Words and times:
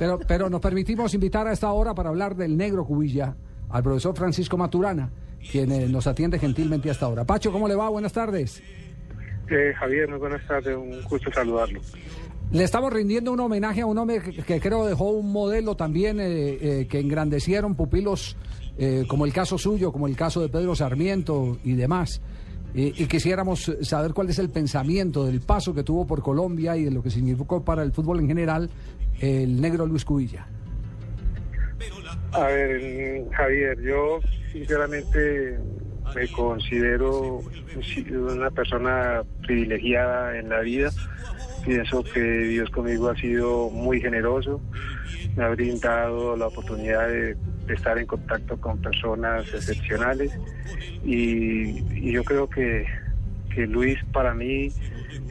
Pero, 0.00 0.20
pero 0.28 0.48
nos 0.48 0.60
permitimos 0.60 1.12
invitar 1.14 1.48
a 1.48 1.52
esta 1.52 1.72
hora 1.72 1.92
para 1.92 2.10
hablar 2.10 2.36
del 2.36 2.56
negro 2.56 2.84
Cubilla 2.84 3.34
al 3.68 3.82
profesor 3.82 4.16
Francisco 4.16 4.56
Maturana, 4.56 5.10
quien 5.50 5.72
eh, 5.72 5.88
nos 5.88 6.06
atiende 6.06 6.38
gentilmente 6.38 6.88
hasta 6.88 7.06
ahora. 7.06 7.24
Pacho, 7.24 7.50
¿cómo 7.50 7.66
le 7.66 7.74
va? 7.74 7.88
Buenas 7.88 8.12
tardes. 8.12 8.62
Eh, 9.50 9.74
Javier, 9.76 10.08
muy 10.08 10.20
buenas 10.20 10.46
tardes, 10.46 10.76
un 10.76 11.02
gusto 11.02 11.32
saludarlo. 11.32 11.80
Le 12.52 12.62
estamos 12.62 12.92
rindiendo 12.92 13.32
un 13.32 13.40
homenaje 13.40 13.80
a 13.80 13.86
un 13.86 13.98
hombre 13.98 14.20
que, 14.20 14.60
creo 14.60 14.86
dejó 14.86 15.10
un 15.10 15.32
modelo 15.32 15.74
también 15.74 16.18
eh, 16.20 16.86
que 16.88 17.00
engrandecieron 17.00 17.74
pupilos 17.74 18.36
como 19.08 19.26
el 19.26 19.32
caso 19.32 19.58
suyo, 19.58 19.90
como 19.90 20.06
el 20.06 20.14
caso 20.14 20.40
de 20.40 20.48
Pedro 20.48 20.76
Sarmiento 20.76 21.58
y 21.64 21.72
demás. 21.72 22.22
Y 22.80 23.06
quisiéramos 23.06 23.72
saber 23.82 24.12
cuál 24.12 24.30
es 24.30 24.38
el 24.38 24.50
pensamiento 24.50 25.26
del 25.26 25.40
paso 25.40 25.74
que 25.74 25.82
tuvo 25.82 26.06
por 26.06 26.22
Colombia 26.22 26.76
y 26.76 26.84
de 26.84 26.92
lo 26.92 27.02
que 27.02 27.10
significó 27.10 27.64
para 27.64 27.82
el 27.82 27.90
fútbol 27.90 28.20
en 28.20 28.28
general 28.28 28.70
el 29.20 29.60
negro 29.60 29.84
Luis 29.84 30.04
Cubilla? 30.04 30.46
A 32.32 32.46
ver, 32.46 33.24
Javier, 33.32 33.80
yo 33.80 34.20
sinceramente 34.52 35.58
me 36.14 36.28
considero 36.28 37.40
una 38.32 38.50
persona 38.50 39.22
privilegiada 39.42 40.38
en 40.38 40.48
la 40.48 40.60
vida. 40.60 40.90
Pienso 41.64 42.04
que 42.04 42.20
Dios 42.20 42.70
conmigo 42.70 43.08
ha 43.08 43.16
sido 43.16 43.70
muy 43.70 44.00
generoso, 44.00 44.60
me 45.36 45.44
ha 45.44 45.48
brindado 45.48 46.36
la 46.36 46.46
oportunidad 46.46 47.08
de, 47.08 47.36
estar 47.74 47.98
en 47.98 48.06
contacto 48.06 48.60
con 48.60 48.80
personas 48.80 49.46
excepcionales 49.52 50.32
y, 51.04 52.12
yo 52.12 52.24
creo 52.24 52.48
que, 52.48 52.86
que 53.54 53.66
Luis 53.66 53.98
para 54.12 54.34
mí 54.34 54.72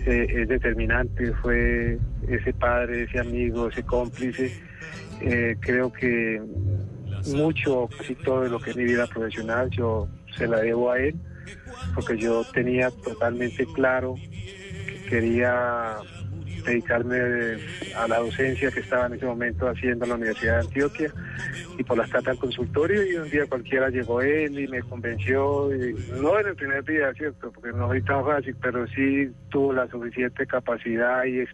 eh, 0.05 0.27
es 0.29 0.47
determinante, 0.47 1.33
fue 1.41 1.97
ese 2.27 2.53
padre, 2.53 3.03
ese 3.03 3.19
amigo, 3.19 3.69
ese 3.69 3.83
cómplice. 3.83 4.51
Eh, 5.21 5.57
creo 5.59 5.91
que 5.91 6.41
mucho, 7.33 7.89
casi 7.97 8.15
todo 8.15 8.43
de 8.43 8.49
lo 8.49 8.59
que 8.59 8.71
es 8.71 8.77
mi 8.77 8.85
vida 8.85 9.07
profesional, 9.07 9.69
yo 9.69 10.07
se 10.37 10.47
la 10.47 10.61
debo 10.61 10.91
a 10.91 10.99
él, 10.99 11.15
porque 11.95 12.17
yo 12.17 12.43
tenía 12.53 12.91
totalmente 12.91 13.65
claro 13.73 14.15
que 14.15 15.09
quería 15.09 15.95
dedicarme 16.67 17.17
a 17.95 18.07
la 18.07 18.19
docencia 18.19 18.71
que 18.71 18.81
estaba 18.81 19.07
en 19.07 19.13
ese 19.13 19.25
momento 19.25 19.67
haciendo 19.67 20.05
en 20.05 20.09
la 20.09 20.15
Universidad 20.15 20.59
de 20.59 20.67
Antioquia 20.67 21.13
y 21.77 21.83
por 21.83 21.97
las 21.97 22.09
cartas 22.09 22.33
al 22.33 22.39
consultorio 22.39 23.05
y 23.05 23.15
un 23.15 23.29
día 23.29 23.45
cualquiera 23.47 23.89
llegó 23.89 24.21
él 24.21 24.59
y 24.59 24.67
me 24.67 24.81
convenció, 24.81 25.69
no 26.19 26.39
en 26.39 26.47
el 26.47 26.55
primer 26.55 26.83
día, 26.83 27.13
¿cierto? 27.13 27.51
Porque 27.51 27.71
no 27.71 27.87
fue 27.87 28.01
tan 28.01 28.25
fácil, 28.25 28.55
pero 28.61 28.87
sí 28.87 29.31
tuvo 29.49 29.73
la 29.73 29.87
suficiente 29.87 30.45
capacidad 30.45 31.23
y, 31.25 31.45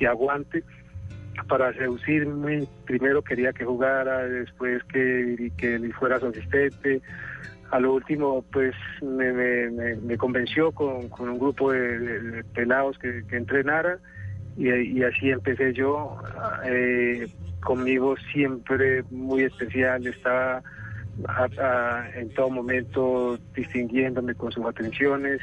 y 0.00 0.06
aguante 0.06 0.64
para 1.48 1.72
seducirme. 1.74 2.66
Primero 2.84 3.22
quería 3.22 3.52
que 3.52 3.64
jugara, 3.64 4.26
después 4.26 4.82
que, 4.84 5.52
que 5.56 5.78
fuera 5.98 6.18
su 6.18 6.26
asistente. 6.26 7.00
A 7.70 7.78
lo 7.78 7.94
último, 7.94 8.44
pues 8.50 8.74
me, 9.02 9.30
me, 9.30 10.16
convenció 10.16 10.72
con, 10.72 11.10
con, 11.10 11.28
un 11.28 11.38
grupo 11.38 11.70
de, 11.70 12.42
pelados 12.54 12.98
que 12.98 13.22
entrenara 13.30 13.98
y, 14.58 15.02
así 15.02 15.30
empecé 15.30 15.72
yo. 15.72 16.16
Eh, 16.64 17.26
conmigo 17.60 18.16
siempre 18.32 19.02
muy 19.10 19.44
especial, 19.44 20.06
estaba 20.06 20.62
en 22.14 22.28
todo 22.30 22.50
momento 22.50 23.38
distinguiéndome 23.54 24.34
con 24.34 24.50
sus 24.52 24.64
atenciones. 24.66 25.40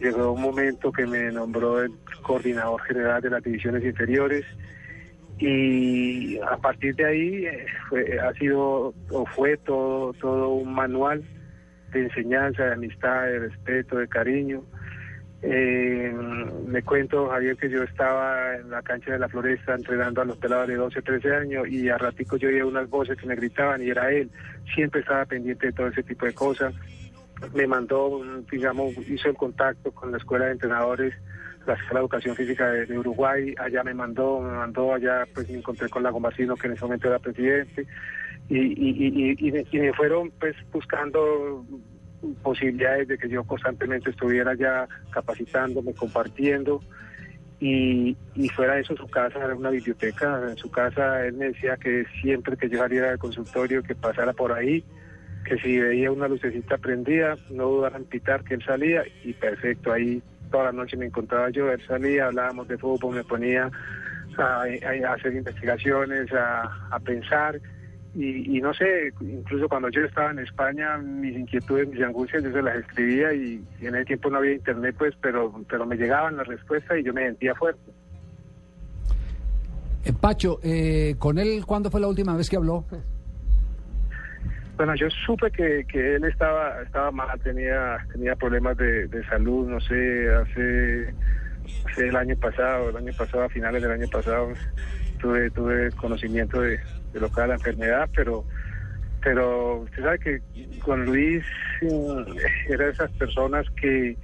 Llegó 0.00 0.32
un 0.32 0.42
momento 0.42 0.90
que 0.90 1.06
me 1.06 1.30
nombró 1.30 1.82
el 1.82 1.92
coordinador 2.22 2.80
general 2.82 3.22
de 3.22 3.30
las 3.30 3.42
divisiones 3.42 3.84
inferiores 3.84 4.44
y 5.38 6.38
a 6.38 6.56
partir 6.56 6.94
de 6.96 7.04
ahí 7.04 7.46
eh, 7.46 8.18
ha 8.20 8.32
sido 8.34 8.94
o 9.10 9.26
fue 9.34 9.56
todo, 9.58 10.12
todo 10.14 10.50
un 10.50 10.72
manual 10.72 11.22
de 11.92 12.04
enseñanza, 12.04 12.64
de 12.64 12.72
amistad, 12.74 13.26
de 13.26 13.38
respeto, 13.40 13.98
de 13.98 14.08
cariño. 14.08 14.62
Eh, 15.44 16.14
me 16.66 16.82
cuento, 16.84 17.28
Javier, 17.28 17.56
que 17.56 17.68
yo 17.68 17.82
estaba 17.82 18.54
en 18.54 18.70
la 18.70 18.80
cancha 18.80 19.12
de 19.12 19.18
la 19.18 19.28
Floresta 19.28 19.74
entrenando 19.74 20.22
a 20.22 20.24
los 20.24 20.36
pelados 20.36 20.68
de 20.68 20.76
12, 20.76 21.02
13 21.02 21.34
años 21.34 21.68
y 21.68 21.88
a 21.88 21.98
ratico 21.98 22.36
yo 22.36 22.48
oía 22.48 22.64
unas 22.64 22.88
voces 22.88 23.18
que 23.18 23.26
me 23.26 23.34
gritaban 23.34 23.82
y 23.82 23.90
era 23.90 24.12
él. 24.12 24.30
Siempre 24.72 25.00
estaba 25.00 25.24
pendiente 25.24 25.66
de 25.66 25.72
todo 25.72 25.88
ese 25.88 26.04
tipo 26.04 26.26
de 26.26 26.32
cosas. 26.32 26.72
Me 27.54 27.66
mandó, 27.66 28.22
digamos, 28.52 28.96
hizo 29.08 29.28
el 29.28 29.36
contacto 29.36 29.90
con 29.90 30.12
la 30.12 30.18
escuela 30.18 30.46
de 30.46 30.52
entrenadores, 30.52 31.12
la 31.66 31.74
Escuela 31.74 31.94
de 31.94 32.00
Educación 32.00 32.36
Física 32.36 32.70
de, 32.70 32.98
Uruguay. 32.98 33.52
Allá 33.58 33.82
me 33.82 33.94
mandó, 33.94 34.40
me 34.40 34.52
mandó 34.52 34.94
allá, 34.94 35.26
pues 35.34 35.50
me 35.50 35.58
encontré 35.58 35.88
con 35.88 36.04
la 36.04 36.10
Gombacino, 36.10 36.54
que 36.54 36.68
en 36.68 36.74
ese 36.74 36.84
momento 36.84 37.08
era 37.08 37.18
presidente. 37.18 37.84
Y, 38.48 38.58
y, 38.58 39.36
y, 39.38 39.66
y 39.70 39.80
me 39.80 39.92
fueron 39.92 40.30
pues 40.38 40.54
buscando 40.70 41.66
posibilidades 42.42 43.08
de 43.08 43.18
que 43.18 43.28
yo 43.28 43.44
constantemente 43.44 44.10
estuviera 44.10 44.54
ya 44.54 44.88
capacitándome, 45.10 45.94
compartiendo. 45.94 46.80
Y, 47.60 48.16
fuera 48.56 48.74
de 48.74 48.80
eso, 48.80 48.96
su 48.96 49.08
casa 49.08 49.38
era 49.38 49.54
una 49.54 49.70
biblioteca. 49.70 50.48
En 50.50 50.56
su 50.56 50.70
casa 50.70 51.24
él 51.24 51.34
me 51.34 51.46
decía 51.46 51.76
que 51.76 52.04
siempre 52.20 52.56
que 52.56 52.68
yo 52.68 52.78
saliera 52.78 53.10
del 53.10 53.18
consultorio, 53.18 53.82
que 53.82 53.94
pasara 53.94 54.32
por 54.32 54.52
ahí, 54.52 54.84
que 55.44 55.58
si 55.58 55.78
veía 55.78 56.10
una 56.10 56.26
lucecita 56.26 56.78
prendida, 56.78 57.36
no 57.50 57.68
dudara 57.68 57.98
en 57.98 58.04
pitar 58.04 58.42
que 58.42 58.54
él 58.54 58.64
salía. 58.64 59.04
Y 59.22 59.32
perfecto, 59.34 59.92
ahí 59.92 60.20
toda 60.50 60.64
la 60.64 60.72
noche 60.72 60.96
me 60.96 61.06
encontraba 61.06 61.50
yo, 61.50 61.70
él 61.70 61.80
salía, 61.86 62.26
hablábamos 62.26 62.66
de 62.66 62.78
fútbol, 62.78 63.14
me 63.14 63.24
ponía 63.24 63.70
a, 64.38 64.64
hacer 65.12 65.32
investigaciones, 65.32 66.32
a 66.32 66.98
pensar 67.04 67.60
y, 68.14 68.60
no 68.60 68.74
sé, 68.74 69.10
incluso 69.20 69.68
cuando 69.70 69.88
yo 69.88 70.02
estaba 70.02 70.30
en 70.32 70.40
España, 70.40 70.98
mis 70.98 71.34
inquietudes, 71.34 71.88
mis 71.88 72.02
angustias, 72.02 72.42
yo 72.42 72.52
se 72.52 72.60
las 72.60 72.76
escribía 72.76 73.32
y, 73.32 73.64
en 73.80 73.94
ese 73.94 74.04
tiempo 74.04 74.28
no 74.28 74.36
había 74.36 74.52
internet, 74.52 74.94
pues, 74.98 75.14
pero, 75.22 75.52
pero 75.68 75.86
me 75.86 75.96
llegaban 75.96 76.36
las 76.36 76.46
respuestas 76.46 76.98
y 76.98 77.04
yo 77.04 77.14
me 77.14 77.24
sentía 77.24 77.54
fuerte. 77.54 77.90
Eh, 80.04 80.12
Pacho, 80.12 80.58
eh, 80.62 81.14
¿con 81.18 81.38
él 81.38 81.64
cuándo 81.64 81.90
fue 81.90 82.00
la 82.00 82.08
última 82.08 82.36
vez 82.36 82.50
que 82.50 82.56
habló? 82.56 82.84
Bueno, 84.76 84.94
yo 84.94 85.08
supe 85.24 85.50
que, 85.50 85.86
que 85.86 86.16
él 86.16 86.24
estaba 86.24 86.82
estaba 86.82 87.10
mal, 87.12 87.40
tenía 87.40 87.98
tenía 88.12 88.34
problemas 88.34 88.76
de, 88.76 89.06
de 89.06 89.24
salud, 89.26 89.68
no 89.68 89.80
sé, 89.80 90.28
hace, 90.34 91.14
hace 91.88 92.08
el 92.08 92.16
año 92.16 92.36
pasado, 92.36 92.90
el 92.90 92.96
año 92.96 93.12
pasado, 93.16 93.44
a 93.44 93.48
finales 93.48 93.80
del 93.80 93.92
año 93.92 94.08
pasado, 94.10 94.48
tuve 95.22 95.50
tuve 95.50 95.90
conocimiento 95.92 96.60
de, 96.60 96.78
de 97.12 97.20
lo 97.20 97.30
que 97.30 97.40
era 97.40 97.46
la 97.46 97.54
enfermedad, 97.54 98.10
pero 98.14 98.44
pero 99.22 99.76
usted 99.78 100.02
sabe 100.02 100.18
que 100.18 100.40
con 100.80 101.06
Luis 101.06 101.44
eh, 101.80 102.24
era 102.68 102.88
esas 102.88 103.10
personas 103.12 103.66
que, 103.80 104.16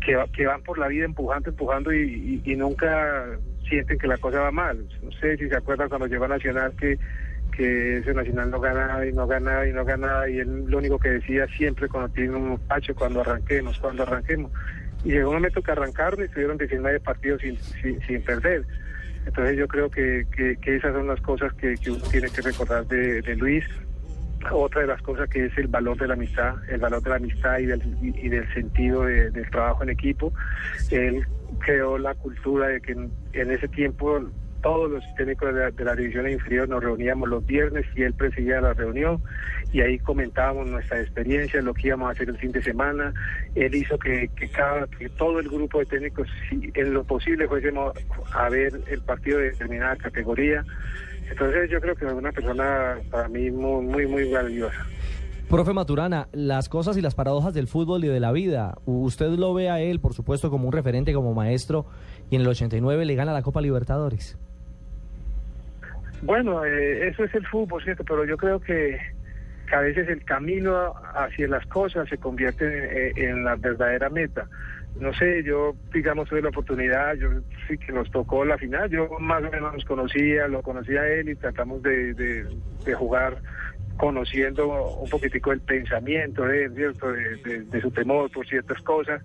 que, 0.00 0.46
van 0.46 0.62
por 0.62 0.78
la 0.78 0.88
vida 0.88 1.04
empujando, 1.04 1.50
empujando 1.50 1.92
y, 1.92 2.40
nunca 2.56 3.26
sienten 3.68 3.98
que 3.98 4.06
la 4.06 4.16
cosa 4.16 4.40
va 4.40 4.50
mal. 4.50 4.86
No 5.02 5.10
sé 5.12 5.36
si 5.36 5.48
se 5.48 5.56
acuerdan 5.56 5.88
cuando 5.88 6.06
llegó 6.06 6.24
a 6.24 6.28
Nacional 6.28 6.72
que, 6.78 6.98
que 7.52 7.98
ese 7.98 8.14
Nacional 8.14 8.50
no 8.50 8.60
ganaba 8.60 9.06
y 9.06 9.12
no 9.12 9.26
ganaba 9.26 9.66
y 9.66 9.72
no 9.72 9.84
ganaba 9.84 10.28
y 10.30 10.38
él 10.38 10.64
lo 10.66 10.78
único 10.78 10.98
que 10.98 11.10
decía 11.10 11.46
siempre 11.48 11.88
cuando 11.88 12.08
tiene 12.10 12.36
un 12.36 12.58
pacho, 12.58 12.94
cuando 12.94 13.20
arranquemos, 13.20 13.78
cuando 13.78 14.04
arranquemos. 14.04 14.50
Y 15.04 15.10
llegó 15.10 15.28
un 15.28 15.36
momento 15.36 15.62
que 15.62 15.72
arrancaron 15.72 16.20
y 16.20 16.24
estuvieron 16.24 16.56
19 16.56 17.00
partidos 17.00 17.42
sin, 17.42 17.58
sin, 17.58 18.00
sin 18.02 18.22
perder. 18.22 18.64
Entonces 19.26 19.56
yo 19.58 19.66
creo 19.66 19.90
que, 19.90 20.26
que, 20.30 20.76
esas 20.76 20.94
son 20.94 21.08
las 21.08 21.20
cosas 21.20 21.52
que, 21.54 21.74
uno 21.88 21.98
tiene 22.10 22.30
que 22.30 22.42
recordar 22.42 22.86
de, 22.86 23.36
Luis. 23.36 23.64
Otra 24.52 24.82
de 24.82 24.86
las 24.86 25.02
cosas 25.02 25.28
que 25.28 25.46
es 25.46 25.58
el 25.58 25.66
valor 25.66 25.98
de 25.98 26.06
la 26.06 26.14
amistad, 26.14 26.54
el 26.68 26.78
valor 26.78 27.02
de 27.02 27.10
la 27.10 27.16
amistad 27.16 27.58
y 27.58 27.66
del, 27.66 27.82
y 28.00 28.28
del 28.28 28.52
sentido 28.54 29.02
del 29.02 29.50
trabajo 29.50 29.82
en 29.82 29.90
equipo. 29.90 30.32
Él 30.90 31.26
creó 31.58 31.98
la 31.98 32.14
cultura 32.14 32.68
de 32.68 32.80
que 32.80 32.92
en 32.92 33.50
ese 33.50 33.66
tiempo 33.68 34.20
todos 34.62 34.90
los 34.90 35.04
técnicos 35.16 35.54
de 35.54 35.84
la, 35.84 35.94
división 35.94 36.28
inferior 36.28 36.68
nos 36.68 36.82
reuníamos 36.82 37.28
los 37.28 37.46
viernes 37.46 37.86
y 37.94 38.02
él 38.02 38.14
presidía 38.14 38.60
la 38.60 38.74
reunión 38.74 39.22
y 39.72 39.80
ahí 39.80 39.98
comentábamos 39.98 40.68
nuestra 40.68 41.00
experiencia, 41.00 41.60
lo 41.60 41.74
que 41.74 41.88
íbamos 41.88 42.08
a 42.08 42.12
hacer 42.12 42.28
el 42.28 42.38
fin 42.38 42.52
de 42.52 42.62
semana. 42.62 43.12
Él 43.54 43.74
hizo 43.74 43.98
que, 43.98 44.30
cada, 44.52 44.86
que 44.86 45.08
todo 45.10 45.40
el 45.40 45.48
grupo 45.48 45.80
de 45.80 45.86
técnicos, 45.86 46.28
si 46.48 46.70
en 46.74 46.94
lo 46.94 47.04
posible, 47.04 47.48
fuésemos 47.48 47.92
a 48.32 48.48
ver 48.48 48.72
el 48.88 49.00
partido 49.02 49.38
de 49.38 49.50
determinada 49.50 49.96
categoría. 49.96 50.64
Entonces 51.28 51.70
yo 51.70 51.80
creo 51.80 51.94
que 51.94 52.06
es 52.06 52.12
una 52.12 52.32
persona 52.32 52.98
para 53.10 53.28
mí 53.28 53.50
muy, 53.50 53.84
muy, 53.84 54.06
muy 54.06 54.30
valiosa. 54.30 54.86
Profe 55.48 55.72
Maturana, 55.72 56.26
las 56.32 56.68
cosas 56.68 56.96
y 56.96 57.00
las 57.00 57.14
paradojas 57.14 57.54
del 57.54 57.68
fútbol 57.68 58.04
y 58.04 58.08
de 58.08 58.18
la 58.18 58.32
vida. 58.32 58.74
Usted 58.84 59.30
lo 59.30 59.54
ve 59.54 59.70
a 59.70 59.80
él, 59.80 60.00
por 60.00 60.12
supuesto, 60.12 60.50
como 60.50 60.66
un 60.66 60.72
referente, 60.72 61.12
como 61.12 61.34
maestro, 61.34 61.86
y 62.30 62.34
en 62.34 62.42
el 62.42 62.48
89 62.48 63.04
le 63.04 63.14
gana 63.14 63.32
la 63.32 63.42
Copa 63.42 63.60
Libertadores. 63.60 64.36
Bueno, 66.22 66.64
eh, 66.64 67.06
eso 67.08 67.22
es 67.22 67.32
el 67.34 67.46
fútbol, 67.46 67.80
¿cierto? 67.84 68.02
Pero 68.04 68.24
yo 68.24 68.36
creo 68.36 68.60
que, 68.60 68.98
a 69.72 69.80
veces 69.80 70.08
el 70.08 70.24
camino 70.24 70.94
hacia 71.14 71.46
las 71.46 71.64
cosas 71.66 72.08
se 72.08 72.18
convierte 72.18 73.12
en, 73.16 73.44
la 73.44 73.54
verdadera 73.54 74.08
meta. 74.10 74.48
no 74.98 75.12
sé, 75.14 75.44
yo, 75.44 75.76
digamos, 75.92 76.28
tuve 76.28 76.42
la 76.42 76.48
oportunidad, 76.48 77.14
yo 77.14 77.28
sí 77.68 77.78
que 77.78 77.92
nos 77.92 78.10
tocó 78.10 78.44
la 78.44 78.58
final, 78.58 78.90
yo 78.90 79.08
más 79.20 79.44
o 79.44 79.50
menos 79.50 79.74
nos 79.74 79.84
conocía, 79.84 80.48
lo 80.48 80.62
conocía 80.62 81.06
él 81.06 81.28
y 81.28 81.36
tratamos 81.36 81.82
de, 81.82 82.46
jugar 82.96 83.38
conociendo 83.96 84.96
un 84.96 85.08
poquitico 85.08 85.52
el 85.52 85.60
pensamiento 85.60 86.44
de 86.44 86.68
¿cierto? 86.70 87.12
De, 87.12 87.80
su 87.80 87.90
temor 87.90 88.30
por 88.30 88.46
ciertas 88.46 88.80
cosas. 88.82 89.22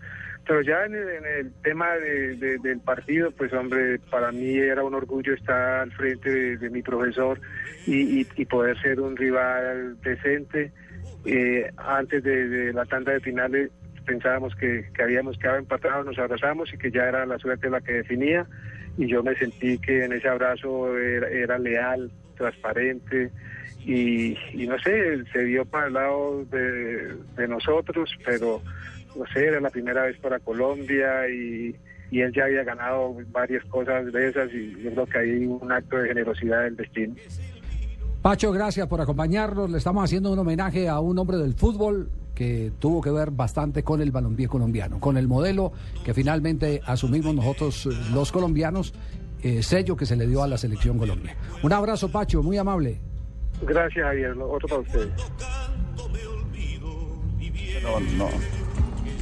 Pero 0.48 0.62
ya 0.62 0.86
en 0.86 0.96
el, 0.96 1.52
tema 1.62 1.88
del 1.96 2.80
partido, 2.84 3.32
pues 3.32 3.54
hombre, 3.54 4.00
para 4.10 4.32
mí 4.32 4.58
era 4.58 4.84
un 4.84 4.96
orgullo 4.96 5.34
estar 5.34 5.82
al 5.82 5.92
frente 5.92 6.58
de, 6.58 6.70
mi 6.70 6.82
profesor 6.82 7.40
y, 7.86 8.22
y, 8.22 8.46
poder 8.46 8.80
ser 8.82 9.00
un 9.00 9.16
rival 9.16 10.02
decente. 10.02 10.72
Eh, 11.26 11.70
antes 11.78 12.24
de, 12.24 12.74
la 12.74 12.86
tanda 12.86 13.14
de 13.14 13.20
finales 13.20 13.70
pensábamos 14.06 14.56
que, 14.56 14.86
habíamos 15.02 15.38
quedado 15.38 15.60
empatados, 15.60 16.06
nos 16.06 16.18
abrazamos 16.18 16.74
y 16.74 16.78
que 16.78 16.92
ya 16.92 17.04
era 17.04 17.26
la 17.26 17.38
suerte 17.38 17.70
la 17.70 17.82
que 17.82 17.94
definía 17.94 18.48
y 18.98 19.08
yo 19.08 19.24
me 19.24 19.36
sentí 19.36 19.78
que 19.78 20.04
en 20.06 20.14
ese 20.14 20.28
abrazo 20.28 20.98
era, 20.98 21.58
leal, 21.58 22.12
transparente 22.36 23.32
y, 23.86 24.36
no 24.68 24.78
sé, 24.80 25.24
se 25.32 25.44
dio 25.44 25.66
para 25.66 25.88
el 25.88 25.94
lado 25.94 26.46
de, 26.46 27.48
nosotros, 27.48 28.10
pero 28.24 28.62
no 29.16 29.26
sé, 29.34 29.48
era 29.48 29.60
la 29.60 29.70
primera 29.70 30.04
vez 30.04 30.18
para 30.20 30.40
Colombia 30.40 31.28
y, 31.30 31.76
y 32.12 32.22
él 32.22 32.32
ya 32.34 32.46
había 32.46 32.64
ganado 32.64 33.16
varias 33.32 33.64
cosas 33.66 34.12
de 34.12 34.30
esas 34.30 34.52
y 34.54 34.82
yo 34.84 34.92
creo 34.92 35.06
que 35.06 35.18
hay 35.18 35.46
un 35.46 35.72
acto 35.72 35.98
de 35.98 36.10
generosidad 36.10 36.64
del 36.64 36.76
destino. 36.76 37.16
Pacho, 38.22 38.52
gracias 38.52 38.88
por 38.88 39.02
acompañarnos. 39.02 39.70
Le 39.72 39.80
estamos 39.80 40.04
haciendo 40.04 40.32
un 40.32 40.38
homenaje 40.38 40.88
a 40.88 41.00
un 41.00 41.18
hombre 41.18 41.38
del 41.38 41.56
fútbol 41.56 42.12
que 42.36 42.72
tuvo 42.80 43.02
que 43.02 43.12
ver 43.12 43.32
bastante 43.32 43.84
con 43.84 44.02
el 44.02 44.12
balompié 44.12 44.48
colombiano, 44.48 45.00
con 45.00 45.18
el 45.18 45.28
modelo 45.28 45.72
que 46.04 46.14
finalmente 46.14 46.82
asumimos 46.86 47.34
nosotros 47.36 47.88
eh, 47.88 47.90
los 48.14 48.32
colombianos, 48.32 48.94
eh, 49.42 49.64
sello 49.64 49.96
que 49.96 50.06
se 50.06 50.16
le 50.16 50.28
dio 50.28 50.44
a 50.44 50.48
la 50.48 50.58
selección 50.58 50.98
Colombia. 50.98 51.36
Un 51.64 51.74
abrazo, 51.74 52.12
Pacho, 52.12 52.44
muy 52.44 52.58
amable. 52.58 53.00
Gracias, 53.62 54.06
Javier. 54.06 54.36
Otro 54.40 54.68
para. 54.68 55.10
No, 57.84 58.00
no. 58.18 58.30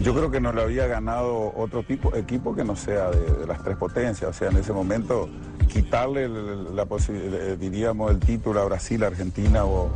Yo 0.01 0.13
creo 0.13 0.31
que 0.31 0.39
no 0.39 0.53
le 0.53 0.61
había 0.61 0.87
ganado 0.87 1.53
otro 1.55 1.83
tipo 1.83 2.15
equipo 2.15 2.55
que 2.55 2.63
no 2.63 2.75
sea 2.75 3.09
de, 3.09 3.45
las 3.45 3.63
tres 3.63 3.77
potencias. 3.77 4.29
O 4.29 4.33
sea, 4.33 4.49
en 4.49 4.57
ese 4.57 4.71
momento 4.71 5.29
quitarle 5.67 6.29
la, 6.29 6.85
posibilidad, 6.85 7.57
diríamos, 7.57 8.11
el 8.11 8.19
título 8.19 8.61
a 8.61 8.65
Brasil, 8.65 9.03
Argentina 9.03 9.65
o, 9.65 9.89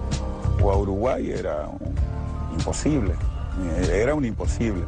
o 0.61 0.71
a 0.71 0.77
Uruguay 0.77 1.31
era 1.31 1.67
un, 1.67 1.95
imposible, 2.57 3.13
era 3.91 4.13
un 4.13 4.25
imposible. 4.25 4.83